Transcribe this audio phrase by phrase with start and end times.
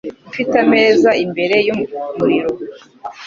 [0.29, 2.49] Ufite ameza imbere yumuriro?